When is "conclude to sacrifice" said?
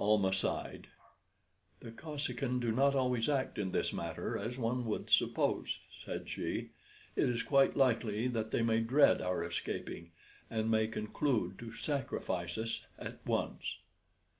10.88-12.58